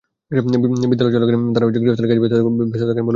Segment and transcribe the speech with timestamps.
[0.91, 3.09] বিদ্যালয় চলাকালীন তাঁরা গৃহস্থালির কাজে ব্যস্ত থাকেন বলে অভিযোগ পাওয়া গেছে।